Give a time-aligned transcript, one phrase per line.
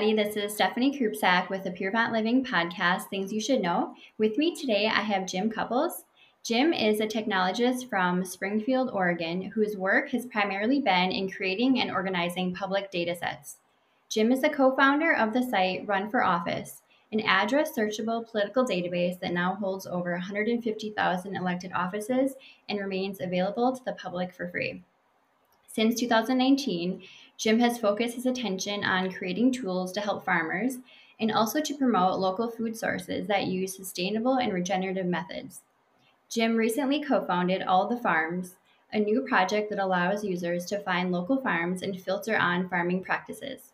[0.00, 0.24] everybody.
[0.24, 3.94] This is Stephanie Krupsak with the Purevant Living podcast, Things You Should Know.
[4.16, 6.04] With me today, I have Jim Cupples.
[6.42, 11.90] Jim is a technologist from Springfield, Oregon, whose work has primarily been in creating and
[11.90, 13.58] organizing public data sets.
[14.08, 16.80] Jim is the co founder of the site Run for Office,
[17.12, 22.36] an address searchable political database that now holds over 150,000 elected offices
[22.70, 24.82] and remains available to the public for free.
[25.72, 27.02] Since 2019,
[27.40, 30.76] Jim has focused his attention on creating tools to help farmers
[31.18, 35.62] and also to promote local food sources that use sustainable and regenerative methods.
[36.28, 38.56] Jim recently co founded All the Farms,
[38.92, 43.72] a new project that allows users to find local farms and filter on farming practices.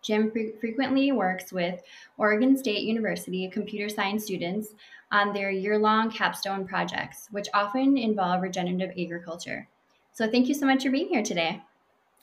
[0.00, 1.82] Jim fre- frequently works with
[2.18, 4.74] Oregon State University computer science students
[5.10, 9.66] on their year long capstone projects, which often involve regenerative agriculture.
[10.12, 11.62] So, thank you so much for being here today.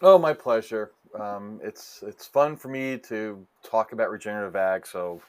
[0.02, 0.92] Oh, my pleasure.
[1.18, 5.22] Um, it's it's fun for me to talk about regenerative ag, so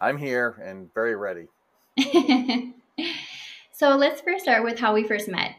[0.00, 1.48] I'm here and very ready.
[3.82, 5.56] So let's first start with how we first met.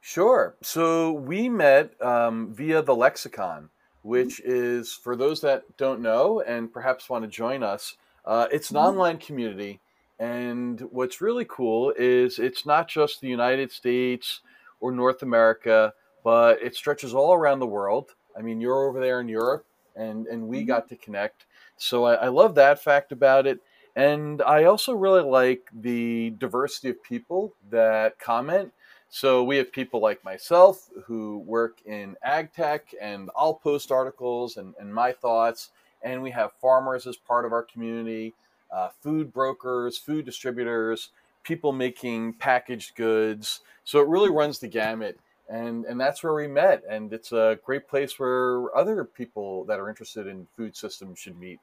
[0.00, 0.56] Sure.
[0.62, 3.68] So we met um, via the Lexicon,
[4.02, 4.80] which mm-hmm.
[4.80, 8.78] is, for those that don't know and perhaps want to join us, uh, it's an
[8.78, 8.86] mm-hmm.
[8.86, 9.78] online community.
[10.18, 14.40] And what's really cool is it's not just the United States
[14.80, 18.10] or North America, but it stretches all around the world.
[18.36, 19.64] I mean, you're over there in Europe,
[19.96, 20.68] and, and we mm-hmm.
[20.68, 21.44] got to connect.
[21.76, 23.60] So I, I love that fact about it.
[23.94, 28.72] And I also really like the diversity of people that comment.
[29.10, 34.56] So we have people like myself who work in ag tech, and I'll post articles
[34.56, 35.70] and, and my thoughts.
[36.02, 38.32] And we have farmers as part of our community,
[38.70, 41.10] uh, food brokers, food distributors,
[41.42, 43.60] people making packaged goods.
[43.84, 45.18] So it really runs the gamut.
[45.48, 46.82] And, and that's where we met.
[46.88, 51.38] And it's a great place where other people that are interested in food systems should
[51.38, 51.60] meet.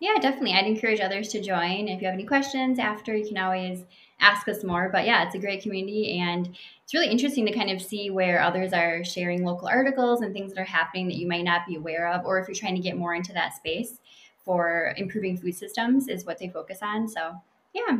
[0.00, 0.54] Yeah, definitely.
[0.54, 1.86] I'd encourage others to join.
[1.86, 3.84] If you have any questions after, you can always
[4.18, 4.88] ask us more.
[4.92, 8.40] But yeah, it's a great community and it's really interesting to kind of see where
[8.40, 11.76] others are sharing local articles and things that are happening that you might not be
[11.76, 14.00] aware of, or if you're trying to get more into that space
[14.44, 17.06] for improving food systems is what they focus on.
[17.06, 17.36] So
[17.72, 17.98] yeah.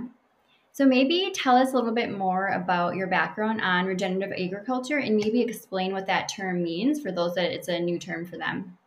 [0.75, 5.17] So maybe tell us a little bit more about your background on regenerative agriculture and
[5.17, 8.79] maybe explain what that term means for those that it's a new term for them.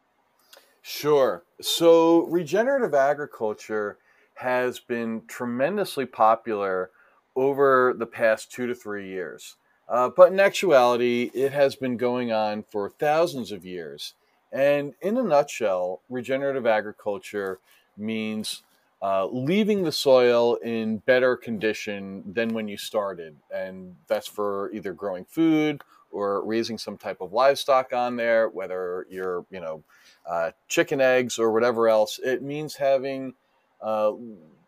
[0.81, 1.43] Sure.
[1.61, 3.97] So regenerative agriculture
[4.35, 6.89] has been tremendously popular
[7.35, 9.55] over the past two to three years.
[9.87, 14.15] Uh, but in actuality, it has been going on for thousands of years.
[14.51, 17.59] And in a nutshell, regenerative agriculture
[17.97, 18.63] means
[19.05, 23.35] uh, leaving the soil in better condition than when you started.
[23.53, 29.05] And that's for either growing food or raising some type of livestock on there, whether
[29.07, 29.83] you're, you know,
[30.27, 32.19] uh, chicken eggs or whatever else.
[32.23, 33.35] It means having
[33.79, 34.13] uh,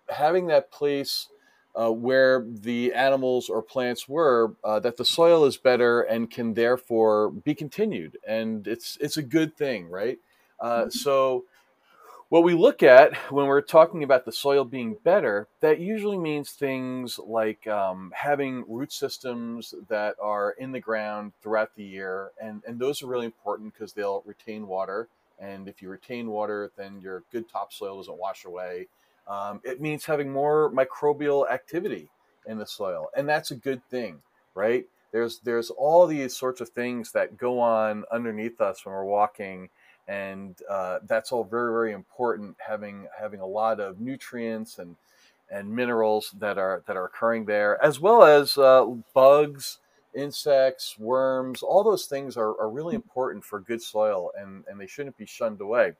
[0.07, 1.29] having that place
[1.73, 6.53] uh, where the animals or plants were, uh, that the soil is better and can
[6.53, 10.19] therefore be continued, and it's it's a good thing, right?
[10.59, 10.89] Uh, mm-hmm.
[10.91, 11.45] so.
[12.29, 16.51] What we look at when we're talking about the soil being better, that usually means
[16.51, 22.61] things like um, having root systems that are in the ground throughout the year, and,
[22.67, 25.07] and those are really important because they'll retain water.
[25.39, 28.87] And if you retain water, then your good topsoil doesn't wash away.
[29.25, 32.09] Um, it means having more microbial activity
[32.45, 34.19] in the soil, and that's a good thing,
[34.53, 34.85] right?
[35.13, 39.69] There's there's all these sorts of things that go on underneath us when we're walking,
[40.07, 42.55] and uh, that's all very very important.
[42.65, 44.95] Having having a lot of nutrients and
[45.49, 49.79] and minerals that are that are occurring there, as well as uh, bugs
[50.17, 54.87] insects, worms, all those things are, are really important for good soil and, and they
[54.87, 55.93] shouldn't be shunned away.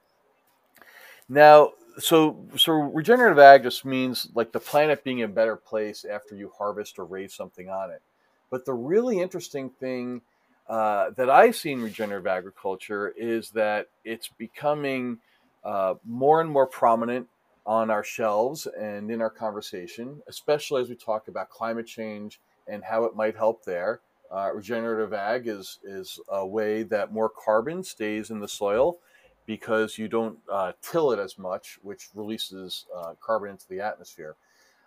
[1.28, 6.34] Now, so so regenerative ag just means like the planet being a better place after
[6.34, 8.02] you harvest or raise something on it.
[8.50, 10.22] But the really interesting thing
[10.68, 15.18] uh, that I see in regenerative agriculture is that it's becoming
[15.64, 17.26] uh, more and more prominent
[17.64, 22.84] on our shelves and in our conversation, especially as we talk about climate change and
[22.84, 24.00] how it might help there.
[24.30, 28.98] Uh, regenerative ag is is a way that more carbon stays in the soil
[29.46, 34.36] because you don't uh, till it as much, which releases uh, carbon into the atmosphere.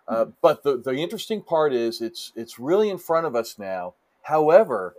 [0.06, 0.30] Uh, hmm.
[0.40, 3.94] but the, the interesting part is it's it's really in front of us now.
[4.22, 4.94] However,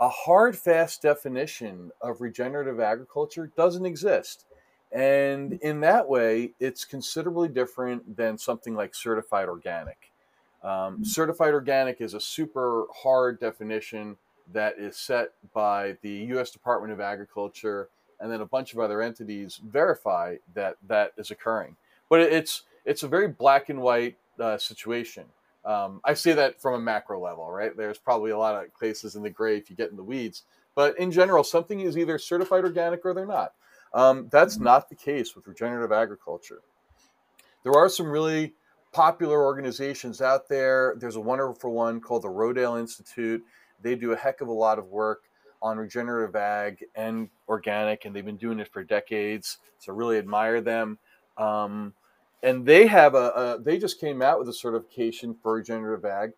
[0.00, 4.44] a hard, fast definition of regenerative agriculture doesn't exist.
[4.92, 5.56] And hmm.
[5.60, 10.12] in that way, it's considerably different than something like certified organic.
[10.62, 14.16] Um, certified organic is a super hard definition
[14.52, 16.50] that is set by the U.S.
[16.50, 17.88] Department of Agriculture
[18.20, 21.76] and then a bunch of other entities verify that that is occurring.
[22.08, 25.24] But it's it's a very black and white uh, situation.
[25.68, 27.76] Um, I say that from a macro level, right?
[27.76, 30.44] There's probably a lot of places in the gray if you get in the weeds.
[30.74, 33.52] But in general, something is either certified organic or they're not.
[33.92, 34.64] Um, that's mm-hmm.
[34.64, 36.62] not the case with regenerative agriculture.
[37.64, 38.54] There are some really
[38.92, 40.94] popular organizations out there.
[40.98, 43.44] There's a wonderful one called the Rodale Institute.
[43.82, 45.24] They do a heck of a lot of work
[45.60, 49.58] on regenerative ag and organic, and they've been doing it for decades.
[49.80, 50.98] So really admire them.
[51.36, 51.92] Um,
[52.42, 56.32] and they have a, a, they just came out with a certification for regenerative ag,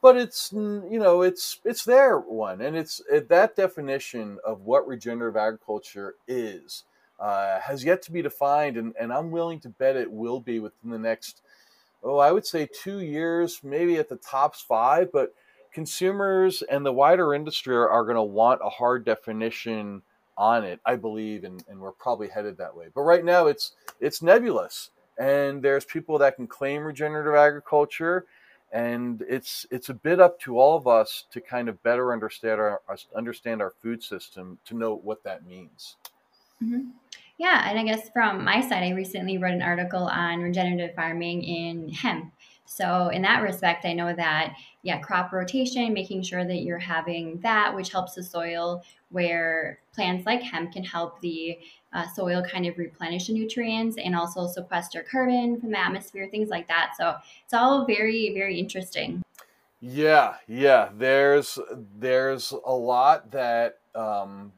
[0.00, 4.86] but it's you know it's it's their one, and it's it, that definition of what
[4.86, 6.84] regenerative agriculture is
[7.18, 10.60] uh, has yet to be defined, and, and I'm willing to bet it will be
[10.60, 11.42] within the next
[12.02, 15.34] oh I would say two years, maybe at the tops five, but
[15.72, 20.02] consumers and the wider industry are, are going to want a hard definition
[20.36, 22.86] on it, I believe, and, and we're probably headed that way.
[22.94, 28.26] But right now, it's it's nebulous, and there's people that can claim regenerative agriculture,
[28.72, 32.60] and it's it's a bit up to all of us to kind of better understand
[32.60, 32.80] our
[33.14, 35.96] understand our food system to know what that means.
[36.62, 36.90] Mm-hmm.
[37.36, 41.42] Yeah, and I guess from my side, I recently wrote an article on regenerative farming
[41.42, 42.32] in hemp.
[42.64, 47.40] So in that respect, I know that yeah, crop rotation, making sure that you're having
[47.40, 51.58] that, which helps the soil, where plants like hemp can help the
[51.94, 56.50] uh, soil kind of replenish the nutrients and also sequester carbon from the atmosphere, things
[56.50, 56.92] like that.
[56.98, 59.22] So it's all very, very interesting.
[59.80, 60.88] Yeah, yeah.
[60.96, 61.58] There's
[61.98, 64.52] there's a lot that um,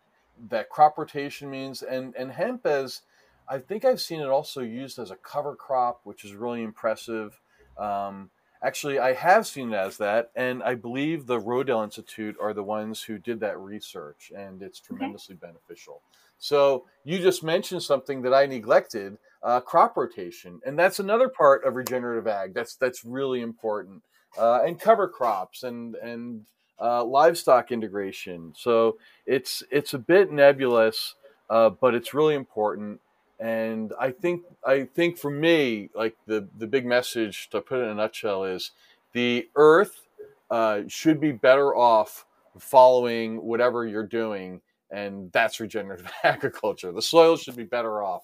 [0.48, 3.02] that crop rotation means, and and hemp as
[3.48, 7.40] I think I've seen it also used as a cover crop, which is really impressive.
[7.76, 8.30] Um,
[8.62, 12.62] actually, I have seen it as that, and I believe the Rodale Institute are the
[12.62, 15.46] ones who did that research, and it's tremendously okay.
[15.46, 16.02] beneficial.
[16.38, 21.64] So you just mentioned something that I neglected: uh, crop rotation, and that's another part
[21.64, 22.54] of regenerative ag.
[22.54, 24.02] That's that's really important,
[24.38, 26.46] uh, and cover crops and and
[26.80, 28.52] uh, livestock integration.
[28.56, 31.14] So it's it's a bit nebulous,
[31.50, 33.00] uh, but it's really important.
[33.38, 37.84] And I think I think for me, like the the big message to put it
[37.84, 38.72] in a nutshell is
[39.12, 40.06] the Earth
[40.50, 42.26] uh, should be better off
[42.58, 44.60] following whatever you're doing,
[44.96, 46.90] and that's regenerative agriculture.
[46.90, 48.22] The soil should be better off,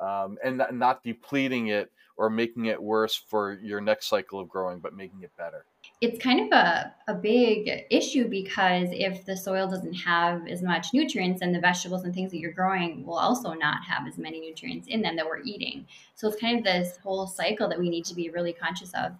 [0.00, 4.78] um, and not depleting it or making it worse for your next cycle of growing,
[4.78, 5.66] but making it better.
[6.00, 10.94] It's kind of a, a big issue because if the soil doesn't have as much
[10.94, 14.40] nutrients and the vegetables and things that you're growing will also not have as many
[14.40, 15.86] nutrients in them that we're eating.
[16.14, 19.12] So it's kind of this whole cycle that we need to be really conscious of.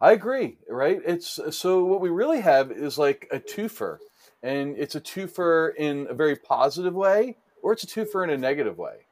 [0.00, 1.00] I agree right?
[1.06, 3.98] It's so what we really have is like a twofer
[4.42, 8.38] and it's a twofer in a very positive way or it's a twofer in a
[8.38, 9.06] negative way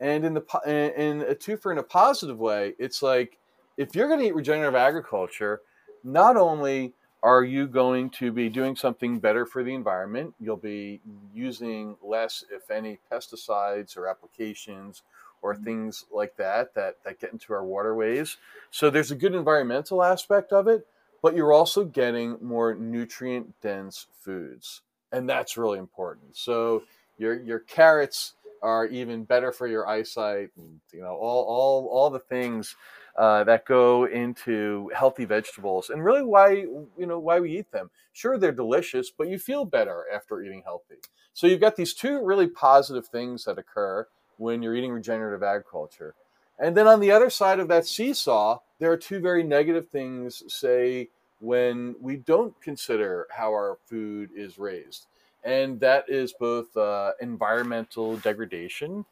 [0.00, 3.38] and in the in a twofer in a positive way it's like
[3.76, 5.60] if you're going to eat regenerative agriculture
[6.04, 11.00] not only are you going to be doing something better for the environment, you'll be
[11.34, 15.02] using less, if any, pesticides or applications
[15.42, 15.64] or mm-hmm.
[15.64, 18.38] things like that, that that get into our waterways.
[18.70, 20.86] So there's a good environmental aspect of it,
[21.22, 24.82] but you're also getting more nutrient dense foods.
[25.12, 26.36] And that's really important.
[26.36, 26.84] So
[27.18, 32.10] your your carrots are even better for your eyesight and you know all all all
[32.10, 32.76] the things
[33.16, 37.90] uh, that go into healthy vegetables and really why you know why we eat them.
[38.12, 40.96] Sure, they're delicious, but you feel better after eating healthy.
[41.32, 46.14] So you've got these two really positive things that occur when you're eating regenerative agriculture.
[46.58, 50.42] And then on the other side of that seesaw, there are two very negative things,
[50.48, 51.08] say,
[51.40, 55.06] when we don't consider how our food is raised.
[55.44, 59.04] And that is both uh, environmental degradation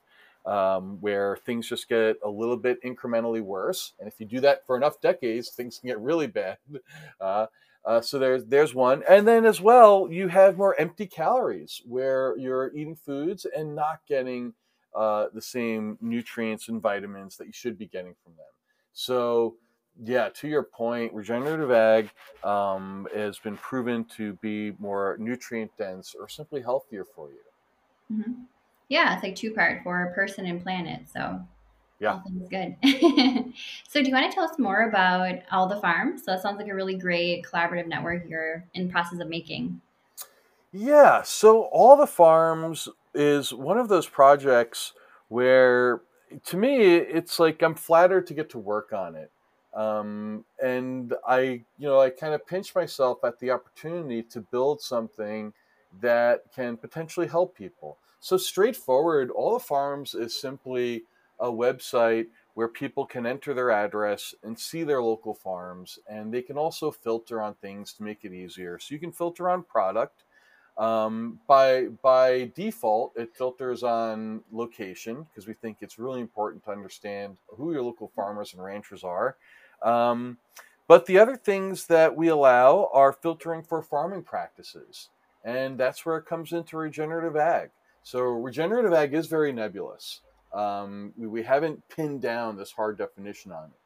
[0.45, 3.93] um, where things just get a little bit incrementally worse.
[3.99, 6.59] And if you do that for enough decades, things can get really bad.
[7.21, 7.47] Uh,
[7.85, 12.37] uh, so there's there's one, and then as well, you have more empty calories where
[12.37, 14.53] you're eating foods and not getting
[14.95, 18.47] uh, the same nutrients and vitamins that you should be getting from them.
[18.93, 19.55] So
[20.05, 22.11] yeah, to your point, regenerative ag
[22.45, 28.17] um, has been proven to be more nutrient dense or simply healthier for you.
[28.17, 28.33] Mm-hmm.
[28.89, 31.03] Yeah, it's like two part for a person and planet.
[31.13, 31.41] So
[31.99, 32.77] yeah, all things good.
[33.89, 36.25] so do you want to tell us more about all the farms?
[36.25, 39.81] So that sounds like a really great collaborative network you're in process of making.
[40.73, 44.93] Yeah, so all the farms is one of those projects
[45.29, 46.03] where
[46.47, 49.31] to me it's like I'm flattered to get to work on it.
[49.75, 54.81] Um, and I, you know, I kind of pinch myself at the opportunity to build
[54.81, 55.53] something
[56.01, 57.99] that can potentially help people.
[58.21, 61.05] So straightforward, all the farms is simply
[61.39, 66.43] a website where people can enter their address and see their local farms, and they
[66.43, 68.79] can also filter on things to make it easier.
[68.81, 70.25] So you can filter on product.
[70.79, 76.71] Um, by by default, it filters on location because we think it's really important to
[76.71, 79.37] understand who your local farmers and ranchers are.
[79.83, 80.39] Um,
[80.87, 85.11] but the other things that we allow are filtering for farming practices.
[85.45, 87.71] And that's where it comes into regenerative ag.
[88.03, 90.23] So, regenerative ag is very nebulous.
[90.53, 93.79] Um, we, we haven't pinned down this hard definition on it.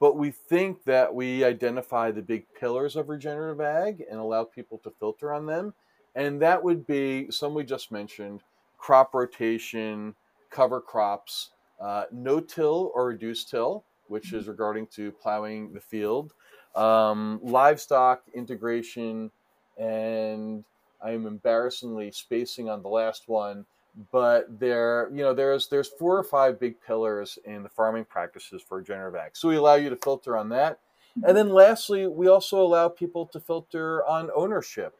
[0.00, 4.78] But we think that we identify the big pillars of regenerative ag and allow people
[4.78, 5.74] to filter on them.
[6.16, 8.40] And that would be some we just mentioned
[8.78, 10.14] crop rotation,
[10.50, 16.32] cover crops, uh, no till or reduced till, which is regarding to plowing the field,
[16.74, 19.30] um, livestock integration,
[19.76, 20.64] and
[21.02, 23.66] I am embarrassingly spacing on the last one,
[24.10, 28.62] but there, you know, there's there's four or five big pillars in the farming practices
[28.62, 29.36] for regenerative ag.
[29.36, 30.78] So we allow you to filter on that,
[31.26, 34.96] and then lastly, we also allow people to filter on ownership,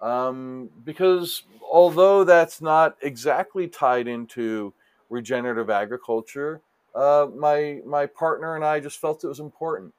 [0.00, 4.72] um, because although that's not exactly tied into
[5.10, 6.60] regenerative agriculture,
[6.94, 9.94] uh, my my partner and I just felt it was important,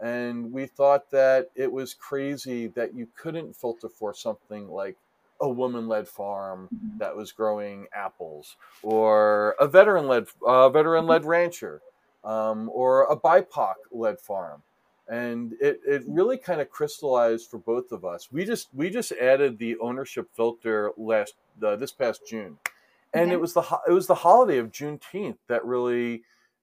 [0.00, 4.96] and we thought that it was crazy that you couldn't filter for something like
[5.40, 6.98] a woman-led farm mm-hmm.
[6.98, 11.80] that was growing apples, or a veteran-led uh, veteran-led rancher,
[12.24, 14.62] um, or a BIPOC-led farm,
[15.08, 18.28] and it, it really kind of crystallized for both of us.
[18.32, 21.34] We just we just added the ownership filter last
[21.64, 22.58] uh, this past June,
[23.12, 23.32] and okay.
[23.32, 26.22] it was the it was the holiday of Juneteenth that really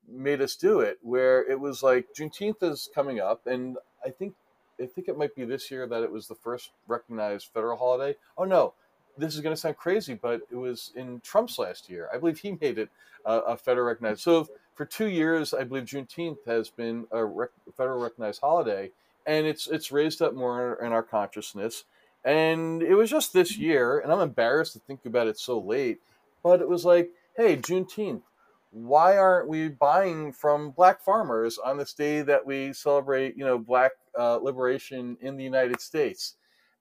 [0.10, 0.98] made us do it.
[1.02, 4.34] Where it was like Juneteenth is coming up, and I think
[4.82, 8.18] I think it might be this year that it was the first recognized federal holiday.
[8.38, 8.74] Oh no,
[9.18, 12.10] this is going to sound crazy, but it was in Trump's last year.
[12.14, 12.90] I believe he made it
[13.26, 14.22] uh, a federal recognized.
[14.22, 14.48] So
[14.82, 18.90] for two years, I believe Juneteenth has been a rec- federal recognized holiday,
[19.28, 21.84] and it's it's raised up more in our consciousness.
[22.26, 26.00] And it was just this year, and I'm embarrassed to think about it so late,
[26.42, 28.24] but it was like, hey, Juneteenth
[28.72, 33.60] why aren't we buying from black farmers on this day that we celebrate, you know,
[33.60, 36.38] black uh, liberation in the United States?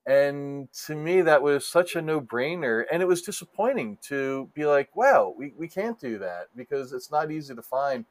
[0.06, 2.84] And to me, that was such a no brainer.
[2.90, 7.10] And it was disappointing to be like, wow, we, we can't do that because it's
[7.10, 8.06] not easy to find.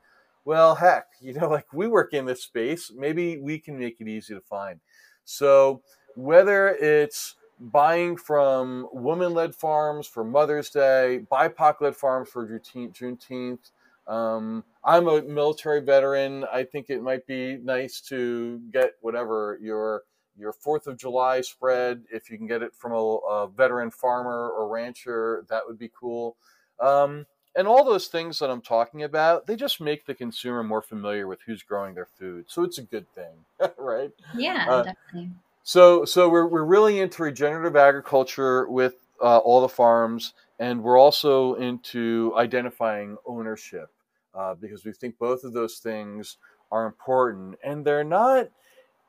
[0.46, 4.08] Well, heck, you know, like we work in this space, maybe we can make it
[4.08, 4.80] easy to find.
[5.26, 5.82] So
[6.16, 13.72] whether it's buying from woman led farms for Mother's Day, BIPOC led farms for Juneteenth.
[14.08, 16.46] Um, I'm a military veteran.
[16.52, 20.04] I think it might be nice to get whatever your
[20.40, 22.04] your Fourth of July spread.
[22.12, 25.92] If you can get it from a, a veteran farmer or rancher, that would be
[25.94, 26.38] cool.
[26.80, 30.82] Um, and all those things that I'm talking about, they just make the consumer more
[30.82, 32.46] familiar with who's growing their food.
[32.48, 33.46] So it's a good thing,
[33.78, 34.12] right?
[34.34, 35.32] Yeah, uh, definitely.
[35.64, 40.98] So, so we're, we're really into regenerative agriculture with uh, all the farms, and we're
[40.98, 43.90] also into identifying ownership
[44.34, 46.38] uh, because we think both of those things
[46.72, 48.50] are important, and they're not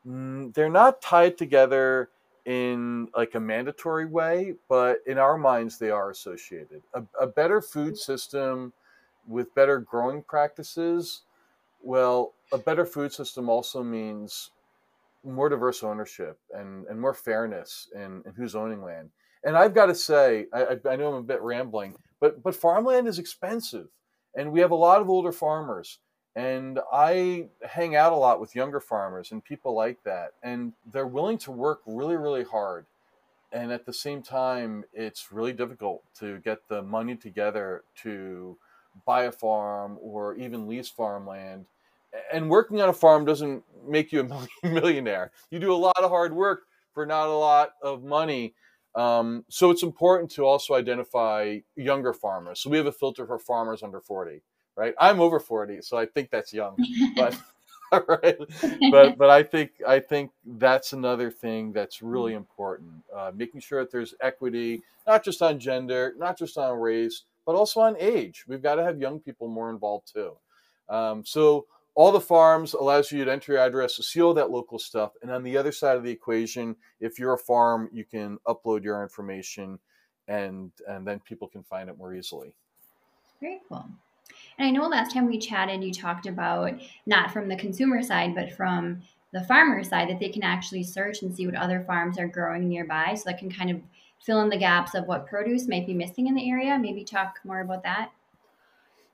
[0.06, 2.10] Mm, they're not tied together
[2.46, 6.82] in like a mandatory way, but in our minds they are associated.
[6.94, 7.98] A, a better food mm.
[7.98, 8.72] system
[9.26, 11.22] with better growing practices,
[11.82, 14.50] well, a better food system also means
[15.24, 19.10] more diverse ownership and, and more fairness in, in who's owning land.
[19.44, 23.08] And I've got to say, I, I know I'm a bit rambling, but but farmland
[23.08, 23.88] is expensive,
[24.36, 25.98] and we have a lot of older farmers.
[26.36, 31.06] And I hang out a lot with younger farmers and people like that, and they're
[31.06, 32.86] willing to work really, really hard.
[33.52, 38.56] And at the same time, it's really difficult to get the money together to
[39.04, 41.66] buy a farm or even lease farmland
[42.32, 45.32] and working on a farm doesn't make you a millionaire.
[45.50, 48.54] You do a lot of hard work for not a lot of money.
[48.94, 52.60] Um, so it's important to also identify younger farmers.
[52.60, 54.42] So we have a filter for farmers under 40,
[54.76, 54.94] right?
[54.98, 56.76] I'm over 40, so I think that's young.
[57.16, 57.38] But
[58.08, 58.36] right,
[58.92, 63.02] but but I think I think that's another thing that's really important.
[63.14, 67.56] Uh, making sure that there's equity, not just on gender, not just on race, but
[67.56, 68.44] also on age.
[68.46, 70.36] We've got to have young people more involved too.
[70.88, 74.50] Um, so all the farms allows you to enter your address to see all that
[74.50, 75.12] local stuff.
[75.22, 78.84] And on the other side of the equation, if you're a farm, you can upload
[78.84, 79.80] your information
[80.28, 82.54] and and then people can find it more easily.
[83.40, 83.84] Very cool.
[84.58, 86.72] And I know last time we chatted, you talked about
[87.06, 91.22] not from the consumer side, but from the farmer side, that they can actually search
[91.22, 93.14] and see what other farms are growing nearby.
[93.14, 93.80] So that can kind of
[94.20, 96.78] fill in the gaps of what produce might be missing in the area.
[96.78, 98.10] Maybe talk more about that.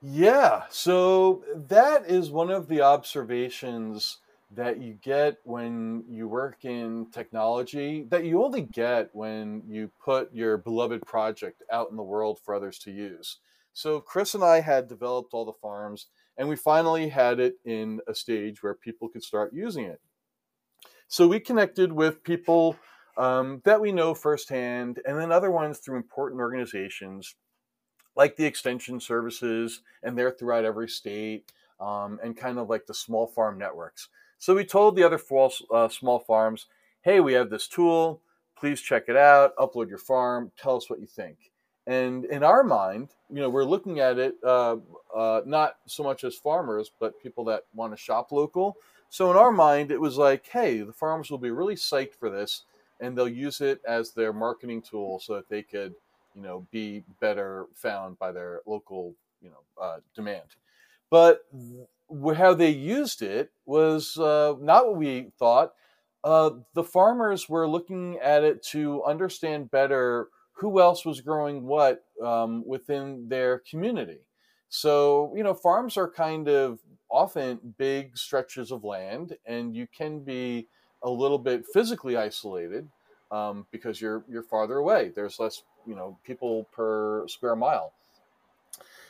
[0.01, 4.17] Yeah, so that is one of the observations
[4.51, 10.33] that you get when you work in technology that you only get when you put
[10.33, 13.37] your beloved project out in the world for others to use.
[13.77, 17.99] So, Chris and I had developed all the farms, and we finally had it in
[18.07, 20.01] a stage where people could start using it.
[21.09, 22.75] So, we connected with people
[23.17, 27.35] um, that we know firsthand, and then other ones through important organizations
[28.15, 32.95] like the extension services, and they're throughout every state, um, and kind of like the
[32.95, 34.09] small farm networks.
[34.39, 35.21] So we told the other
[35.71, 36.65] uh, small farms,
[37.03, 38.23] hey, we have this tool.
[38.57, 39.55] Please check it out.
[39.57, 40.51] Upload your farm.
[40.57, 41.51] Tell us what you think.
[41.87, 44.75] And in our mind, you know, we're looking at it uh,
[45.15, 48.75] uh, not so much as farmers, but people that want to shop local.
[49.09, 52.29] So in our mind, it was like, hey, the farmers will be really psyched for
[52.29, 52.63] this,
[52.99, 55.95] and they'll use it as their marketing tool so that they could,
[56.35, 60.43] you know, be better found by their local, you know, uh, demand.
[61.09, 61.45] But
[62.35, 65.73] how they used it was uh, not what we thought.
[66.21, 72.03] Uh, the farmers were looking at it to understand better who else was growing what
[72.23, 74.19] um, within their community.
[74.69, 80.19] So, you know, farms are kind of often big stretches of land, and you can
[80.19, 80.67] be
[81.03, 82.87] a little bit physically isolated
[83.31, 85.11] um, because you're you're farther away.
[85.15, 87.93] There's less, you know, people per square mile.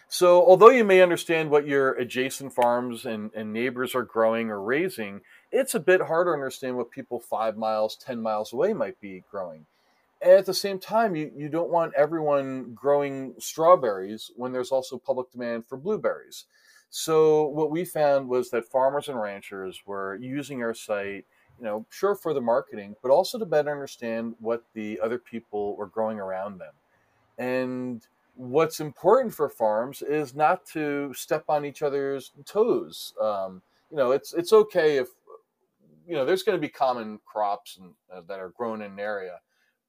[0.10, 4.62] So, although you may understand what your adjacent farms and, and neighbors are growing or
[4.62, 9.02] raising, it's a bit harder to understand what people five miles, 10 miles away might
[9.02, 9.66] be growing.
[10.22, 15.32] At the same time, you, you don't want everyone growing strawberries when there's also public
[15.32, 16.46] demand for blueberries.
[16.90, 21.26] So, what we found was that farmers and ranchers were using our site,
[21.60, 25.76] you know, sure for the marketing, but also to better understand what the other people
[25.76, 26.74] were growing around them.
[27.38, 33.14] And what's important for farms is not to step on each other's toes.
[33.22, 35.10] Um, you know, it's it's okay if
[36.08, 39.00] you know there's going to be common crops and, uh, that are grown in an
[39.00, 39.40] area,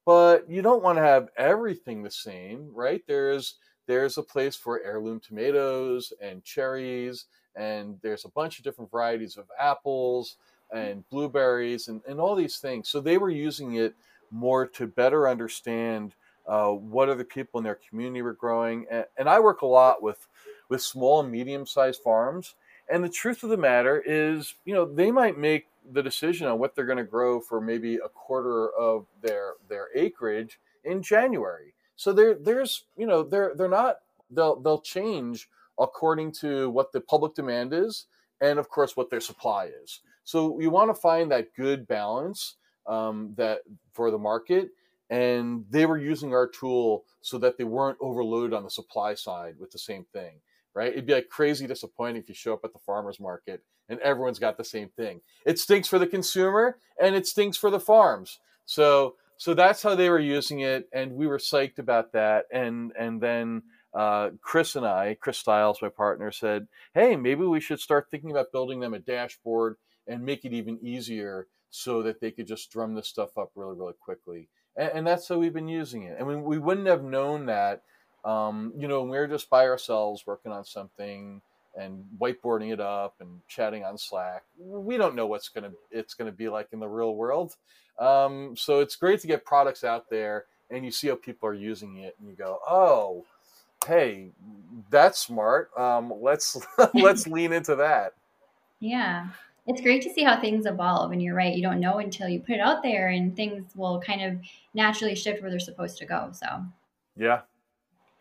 [0.09, 3.03] but you don't want to have everything the same, right?
[3.07, 8.90] There's there's a place for heirloom tomatoes and cherries, and there's a bunch of different
[8.90, 10.37] varieties of apples
[10.75, 12.88] and blueberries and, and all these things.
[12.88, 13.94] So they were using it
[14.31, 16.14] more to better understand
[16.47, 18.87] uh, what other people in their community were growing.
[18.90, 20.27] And, and I work a lot with
[20.71, 22.55] with small and medium sized farms.
[22.90, 26.59] And the truth of the matter is, you know, they might make the decision on
[26.59, 31.74] what they're going to grow for maybe a quarter of their their acreage in January.
[31.96, 33.96] So there there's you know they're they're not
[34.31, 35.48] they'll they'll change
[35.79, 38.07] according to what the public demand is
[38.40, 40.01] and of course what their supply is.
[40.24, 43.61] So you want to find that good balance um, that
[43.92, 44.70] for the market
[45.11, 49.55] and they were using our tool so that they weren't overloaded on the supply side
[49.59, 50.40] with the same thing
[50.78, 50.92] right?
[50.92, 54.38] It'd be like crazy disappointing if you show up at the farmers market and everyone's
[54.38, 55.20] got the same thing.
[55.44, 58.38] It stinks for the consumer and it stinks for the farms.
[58.64, 62.44] So so that's how they were using it and we were psyched about that.
[62.52, 63.62] And and then
[63.94, 68.30] uh, chris and i chris stiles my partner said hey maybe we should start thinking
[68.30, 72.70] about building them a dashboard and make it even easier so that they could just
[72.70, 74.48] drum this stuff up really really quickly.
[74.76, 76.16] And, and that's how we've been using it.
[76.20, 77.82] I mean, we wouldn't have known that,
[78.24, 81.40] um, you know, we are just by ourselves working on something
[81.78, 84.42] and whiteboarding it up and chatting on Slack.
[84.59, 87.57] We don't know what's gonna it's gonna be like in the real world.
[87.98, 91.54] Um, so it's great to get products out there and you see how people are
[91.54, 93.24] using it and you go, oh,
[93.87, 94.31] hey,
[94.90, 95.70] that's smart.
[95.78, 96.57] Um, let's
[96.94, 98.14] let's lean into that.
[98.81, 99.28] Yeah
[99.68, 101.12] it's great to see how things evolve.
[101.12, 104.00] And you're right, you don't know until you put it out there, and things will
[104.00, 104.40] kind of
[104.74, 106.31] naturally shift where they're supposed to go.
[106.33, 106.64] So,
[107.16, 107.42] yeah.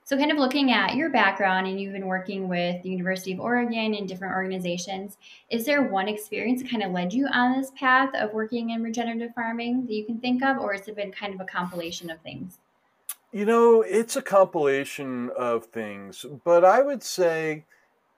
[0.08, 3.42] So, kind of looking at your background, and you've been working with the University of
[3.42, 5.18] Oregon and different organizations,
[5.50, 8.82] is there one experience that kind of led you on this path of working in
[8.82, 12.10] regenerative farming that you can think of, or has it been kind of a compilation
[12.10, 12.60] of things?
[13.34, 17.66] You know, it's a compilation of things, but I would say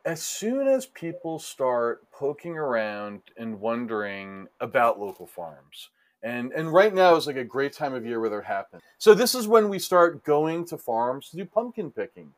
[0.06, 5.90] as soon as people start poking around and wondering about local farms,
[6.24, 8.82] and and right now is like a great time of year where they're happening.
[8.98, 12.32] So this is when we start going to farms to do pumpkin picking,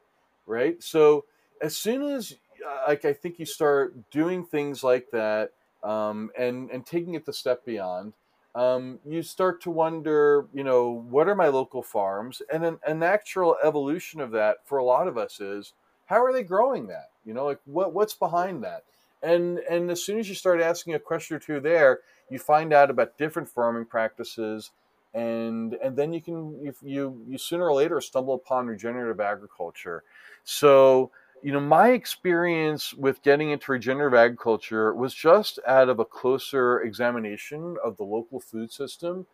[0.45, 0.81] right?
[0.81, 1.25] So
[1.61, 5.51] as soon as uh, like I think you start doing things like that,
[5.83, 8.13] um, and and taking it the step beyond,
[8.53, 12.41] um, you start to wonder, you know, what are my local farms?
[12.53, 15.73] And an, a natural evolution of that for a lot of us is
[16.05, 17.09] how are they growing that?
[17.25, 18.83] You know, like what what's behind that?
[19.23, 21.99] And and as soon as you start asking a question or two there,
[22.31, 24.71] you find out about different farming practices
[25.13, 30.03] and and then you can if you you sooner or later stumble upon regenerative agriculture.
[30.43, 31.11] So
[31.43, 36.81] you know my experience with getting into regenerative agriculture was just out of a closer
[36.81, 39.25] examination of the local food system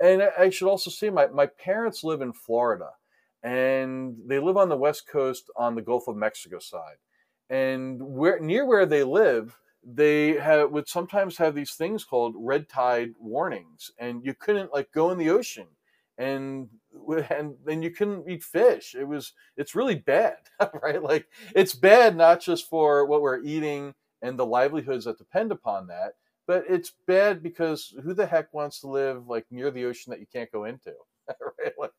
[0.00, 2.90] and I should also say my, my parents live in Florida
[3.42, 6.96] and they live on the west coast on the Gulf of Mexico side.
[7.50, 12.68] And where near where they live, they have, would sometimes have these things called red
[12.68, 15.66] tide warnings, and you couldn't like go in the ocean,
[16.18, 16.68] and
[17.30, 18.94] and then you couldn't eat fish.
[18.98, 20.36] It was it's really bad,
[20.82, 21.02] right?
[21.02, 25.88] Like it's bad not just for what we're eating and the livelihoods that depend upon
[25.88, 26.14] that,
[26.46, 30.20] but it's bad because who the heck wants to live like near the ocean that
[30.20, 30.92] you can't go into
[31.58, 31.90] right like,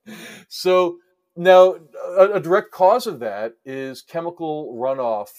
[0.48, 0.98] so
[1.36, 1.76] now
[2.18, 5.30] a, a, direct cause of that is chemical runoff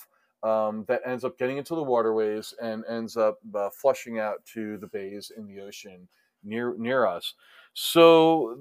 [0.42, 4.76] um, that ends up getting into the waterways and ends up uh, flushing out to
[4.78, 6.08] the bays in the ocean
[6.44, 7.34] near near us.
[7.72, 8.56] So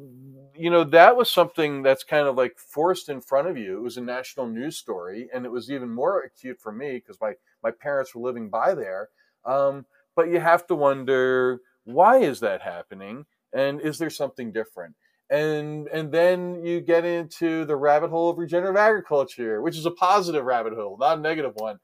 [0.55, 3.77] you know that was something that's kind of like forced in front of you.
[3.77, 7.19] It was a national news story and it was even more acute for me because
[7.21, 7.33] my
[7.63, 9.09] my parents were living by there.
[9.45, 9.85] Um,
[10.15, 13.25] but you have to wonder why is that happening?
[13.53, 14.95] And is there something different
[15.29, 19.91] and and then you get into the rabbit hole of regenerative agriculture which is a
[19.91, 21.79] positive rabbit hole not a negative one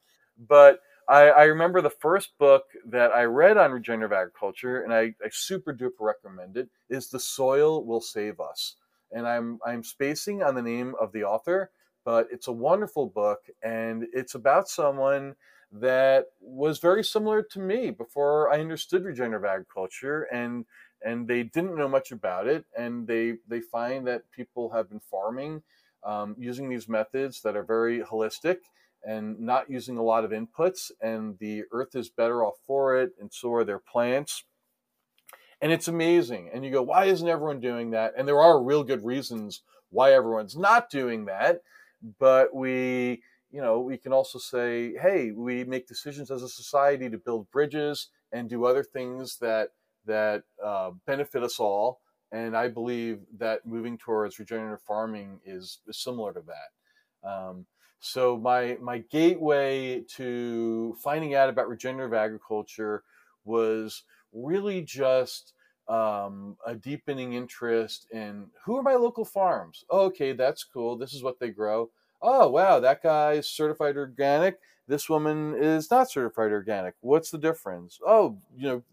[0.47, 0.79] but
[1.11, 5.29] I, I remember the first book that I read on regenerative agriculture, and I, I
[5.29, 8.75] super duper recommend it, is The Soil Will Save Us.
[9.11, 11.69] And I'm I'm spacing on the name of the author,
[12.05, 15.35] but it's a wonderful book, and it's about someone
[15.73, 20.65] that was very similar to me before I understood regenerative agriculture and
[21.03, 24.99] and they didn't know much about it and they they find that people have been
[24.99, 25.63] farming
[26.03, 28.57] um, using these methods that are very holistic
[29.03, 33.11] and not using a lot of inputs and the earth is better off for it
[33.19, 34.43] and so are their plants.
[35.59, 38.13] And it's amazing and you go why isn't everyone doing that?
[38.17, 41.61] And there are real good reasons why everyone's not doing that
[42.19, 47.09] but we you know, we can also say, hey, we make decisions as a society
[47.09, 49.69] to build bridges and do other things that
[50.05, 52.01] that uh, benefit us all.
[52.31, 57.29] And I believe that moving towards regenerative farming is, is similar to that.
[57.29, 57.65] Um,
[57.99, 63.03] so my my gateway to finding out about regenerative agriculture
[63.43, 65.53] was really just
[65.87, 69.83] um, a deepening interest in who are my local farms.
[69.89, 70.97] Oh, okay, that's cool.
[70.97, 76.09] This is what they grow oh wow that guy's certified organic this woman is not
[76.09, 78.83] certified organic what's the difference oh you know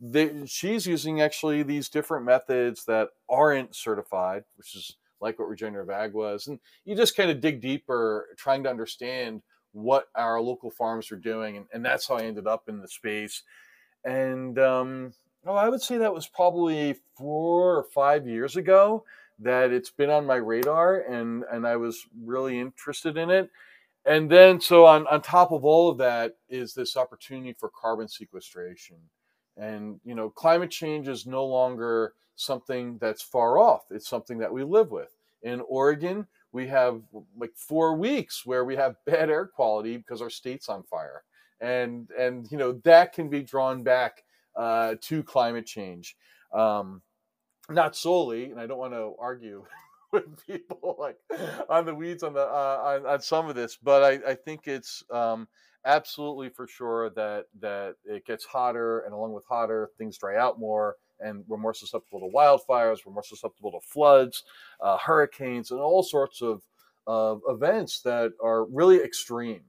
[0.00, 5.90] they, she's using actually these different methods that aren't certified which is like what regenerative
[5.90, 10.70] ag was and you just kind of dig deeper trying to understand what our local
[10.70, 13.42] farms are doing and, and that's how i ended up in the space
[14.04, 15.12] and um,
[15.44, 19.04] well, i would say that was probably four or five years ago
[19.38, 23.50] that it's been on my radar and and I was really interested in it.
[24.04, 28.08] And then so on on top of all of that is this opportunity for carbon
[28.08, 28.96] sequestration.
[29.56, 33.84] And you know, climate change is no longer something that's far off.
[33.90, 35.16] It's something that we live with.
[35.42, 37.00] In Oregon, we have
[37.36, 41.22] like 4 weeks where we have bad air quality because our state's on fire.
[41.60, 44.24] And and you know, that can be drawn back
[44.56, 46.16] uh, to climate change.
[46.52, 47.02] Um,
[47.68, 49.64] not solely, and I don't want to argue
[50.12, 51.18] with people like
[51.68, 54.66] on the weeds on the uh, on, on some of this, but I, I think
[54.66, 55.48] it's um,
[55.86, 60.58] absolutely for sure that that it gets hotter, and along with hotter, things dry out
[60.58, 64.44] more, and we're more susceptible to wildfires, we're more susceptible to floods,
[64.80, 66.62] uh, hurricanes, and all sorts of
[67.06, 69.62] of events that are really extreme,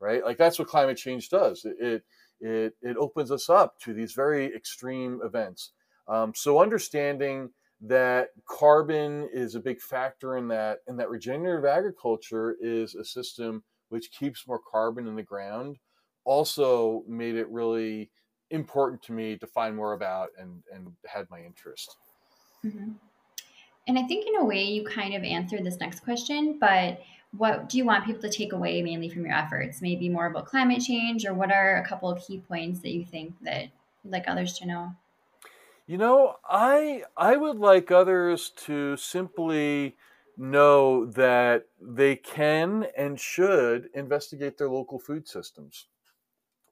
[0.00, 0.24] right?
[0.24, 1.64] Like that's what climate change does.
[1.64, 2.04] It
[2.40, 5.72] it it, opens us up to these very extreme events
[6.10, 7.50] um, so understanding
[7.82, 13.62] that carbon is a big factor in that, and that regenerative agriculture is a system
[13.90, 15.78] which keeps more carbon in the ground,
[16.24, 18.10] also made it really
[18.50, 21.96] important to me to find more about and and had my interest.
[22.64, 22.92] Mm-hmm.
[23.86, 27.00] And I think in a way you kind of answered this next question, but
[27.36, 29.80] what do you want people to take away mainly from your efforts?
[29.80, 33.04] Maybe more about climate change, or what are a couple of key points that you
[33.04, 33.68] think that
[34.02, 34.94] you'd like others to know?
[35.86, 39.96] You know, I I would like others to simply
[40.40, 45.88] know that they can and should investigate their local food systems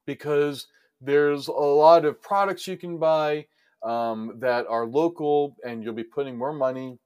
[0.07, 0.69] because
[1.01, 3.47] there's a lot of products you can buy
[3.83, 6.99] um, that are local and you'll be putting more money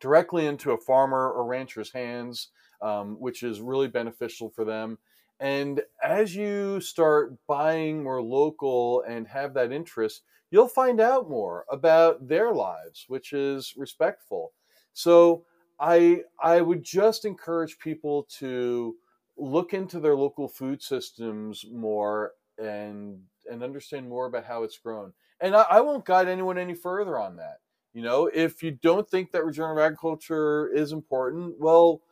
[0.00, 2.48] directly into a farmer or rancher's hands
[2.82, 4.98] um, which is really beneficial for them
[5.38, 11.64] And as you start buying more local and have that interest, you'll find out more
[11.70, 14.52] about their lives, which is respectful.
[14.92, 15.46] So
[15.80, 18.96] I I would just encourage people to
[19.36, 23.18] look into their local food systems more and
[23.50, 25.12] and understand more about how it's grown.
[25.40, 27.60] And I, I won't guide anyone any further on that.
[27.94, 32.02] You know, if you don't think that regenerative agriculture is important, well,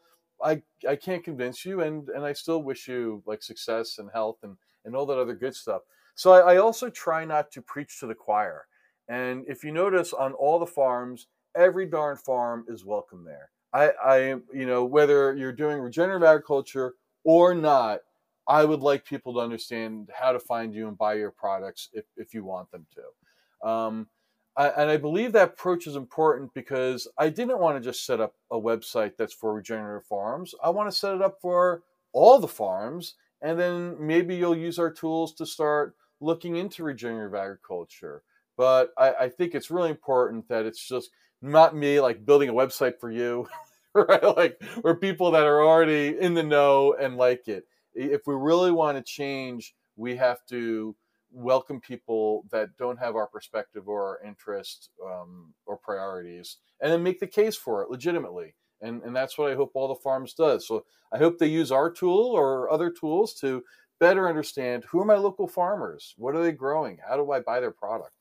[0.43, 4.39] I I can't convince you, and and I still wish you like success and health
[4.43, 5.83] and and all that other good stuff.
[6.15, 8.67] So I, I also try not to preach to the choir.
[9.09, 13.51] And if you notice on all the farms, every darn farm is welcome there.
[13.73, 14.19] I, I
[14.53, 18.01] you know whether you're doing regenerative agriculture or not,
[18.47, 22.07] I would like people to understand how to find you and buy your products if,
[22.17, 23.69] if you want them to.
[23.69, 24.09] Um,
[24.57, 28.21] I, and I believe that approach is important because I didn't want to just set
[28.21, 30.55] up a website that's for regenerative farms.
[30.65, 34.79] I want to set it up for all the farms, and then maybe you'll use
[34.79, 38.23] our tools to start looking into regenerative agriculture.
[38.57, 42.55] But I, I think it's really important that it's just not me like building a
[42.55, 43.47] website for you,
[43.95, 44.37] right?
[44.37, 47.65] Like we're people that are already in the know and like it
[47.99, 50.95] if we really want to change, we have to
[51.31, 57.03] welcome people that don't have our perspective or our interest um, or priorities, and then
[57.03, 58.55] make the case for it legitimately.
[58.81, 60.67] And and that's what I hope all the farms does.
[60.67, 63.65] So I hope they use our tool or other tools to
[63.99, 67.59] better understand who are my local farmers, what are they growing, how do I buy
[67.59, 68.13] their product.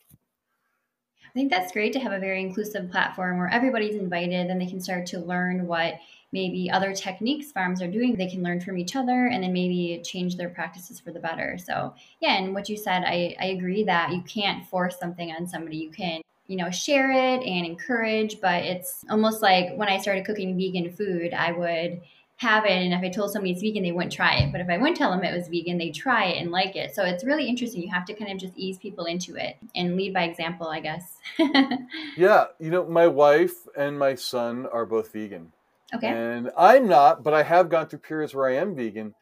[1.28, 4.66] I think that's great to have a very inclusive platform where everybody's invited and they
[4.66, 5.96] can start to learn what
[6.34, 10.02] maybe other techniques farms are doing they can learn from each other and then maybe
[10.04, 11.58] change their practices for the better.
[11.58, 15.48] So yeah and what you said i, I agree that you can't force something on
[15.48, 15.78] somebody.
[15.78, 20.26] You can you know share it and encourage but it's almost like when i started
[20.26, 22.02] cooking vegan food i would
[22.38, 24.70] have it and if i told somebody it's vegan they wouldn't try it but if
[24.70, 27.24] i wouldn't tell them it was vegan they try it and like it so it's
[27.24, 30.24] really interesting you have to kind of just ease people into it and lead by
[30.24, 31.18] example i guess
[32.18, 35.52] yeah you know my wife and my son are both vegan
[35.94, 36.08] Okay.
[36.08, 39.16] And I'm not, but I have gone through periods where I am vegan.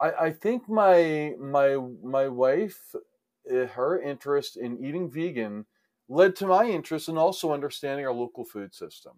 [0.00, 2.94] I, I think my my my wife,
[3.50, 5.66] eh, her interest in eating vegan,
[6.08, 9.12] led to my interest in also understanding our local food system.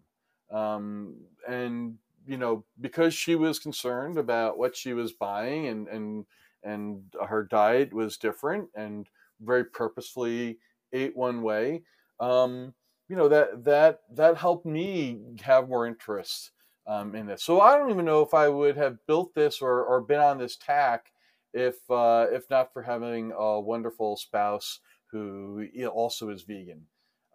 [0.50, 6.26] Um, and you know, because she was concerned about what she was buying, and and
[6.62, 9.08] and her diet was different, and
[9.40, 10.58] very purposefully
[10.92, 11.82] ate one way.
[12.20, 12.74] Um,
[13.08, 16.50] you know that that that helped me have more interest
[16.86, 17.42] um, in this.
[17.42, 20.38] So I don't even know if I would have built this or, or been on
[20.38, 21.12] this tack
[21.52, 26.82] if uh, if not for having a wonderful spouse who also is vegan.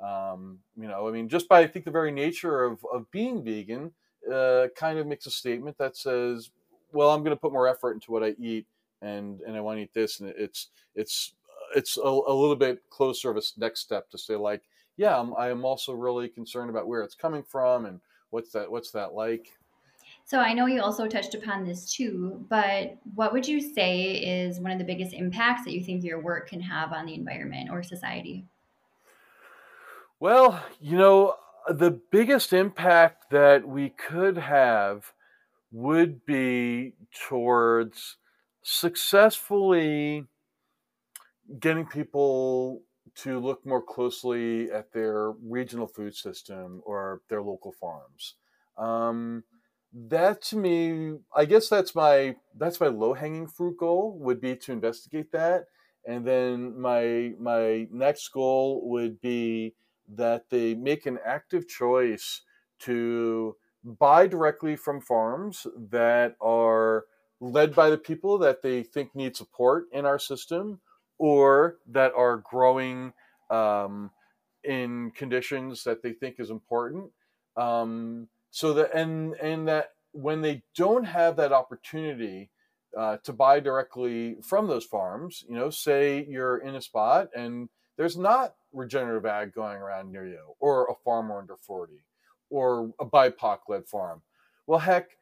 [0.04, 3.44] Um, you know, I mean, just by I think the very nature of, of being
[3.44, 3.92] vegan
[4.32, 6.52] uh, kind of makes a statement that says,
[6.92, 8.66] well, I'm going to put more effort into what I eat,
[9.02, 11.34] and and I want to eat this, and it's it's
[11.76, 14.64] it's a, a little bit closer of a next step to say like,
[14.98, 18.70] yeah, I'm, I am also really concerned about where it's coming from and what's that
[18.70, 19.52] what's that like?
[20.26, 24.60] So i know you also touched upon this too but what would you say is
[24.60, 27.70] one of the biggest impacts that you think your work can have on the environment
[27.70, 28.46] or society?
[30.20, 31.36] Well you know
[31.69, 35.13] the biggest impact that we could have
[35.71, 36.93] would be
[37.28, 38.17] towards
[38.63, 40.26] successfully
[41.60, 42.82] getting people
[43.15, 48.36] to look more closely at their regional food system or their local farms.
[48.78, 49.43] Um,
[49.93, 54.56] that to me, I guess that's my that's my low hanging fruit goal would be
[54.56, 55.65] to investigate that,
[56.08, 59.74] and then my my next goal would be
[60.15, 62.41] that they make an active choice
[62.80, 67.06] to buy directly from farms that are
[67.39, 70.80] led by the people that they think need support in our system
[71.17, 73.13] or that are growing
[73.50, 74.12] um,
[74.63, 77.12] in conditions that they think is important.
[77.58, 82.50] Um, so that and and that when they don't have that opportunity
[82.97, 87.69] uh, to buy directly from those farms, you know, say you're in a spot and
[88.02, 91.94] there's not regenerative ag going around near you, or a farmer under 40,
[92.50, 94.22] or a BIPOC led farm.
[94.66, 95.18] Well, heck,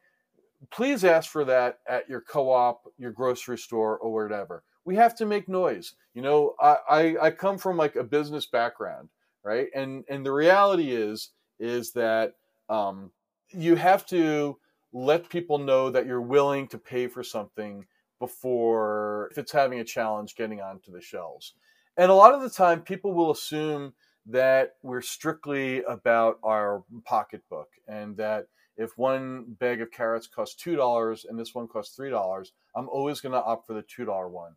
[0.71, 5.13] please ask for that at your co op, your grocery store, or whatever we have
[5.15, 5.93] to make noise.
[6.15, 9.09] You know, I, I, I come from like a business background,
[9.43, 9.67] right?
[9.75, 12.33] And and the reality is is that
[12.69, 13.11] um,
[13.49, 14.57] you have to
[14.91, 17.85] let people know that you're willing to pay for something
[18.19, 21.53] before if it's having a challenge getting onto the shelves.
[21.99, 23.93] And a lot of the time, people will assume
[24.25, 28.45] that we're strictly about our pocketbook and that
[28.77, 32.87] if one bag of carrots costs two dollars and this one costs three dollars, I'm
[32.87, 34.53] always going to opt for the two dollar one.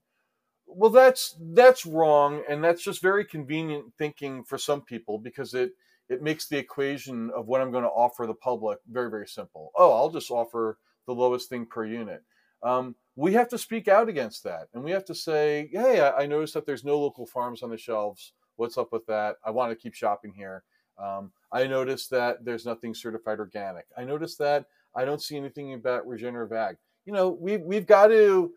[0.68, 5.72] Well, that's that's wrong, and that's just very convenient thinking for some people because it
[6.08, 9.72] it makes the equation of what I'm going to offer the public very very simple.
[9.76, 10.78] Oh, I'll just offer
[11.08, 12.22] the lowest thing per unit.
[12.62, 16.22] Um, we have to speak out against that, and we have to say, "Hey, I,
[16.22, 18.32] I noticed that there's no local farms on the shelves.
[18.56, 19.36] What's up with that?
[19.44, 20.62] I want to keep shopping here."
[20.98, 23.86] Um, I noticed that there's nothing certified organic.
[23.96, 26.76] I noticed that I don't see anything about regenerative ag.
[27.04, 28.52] You know, we've we've got to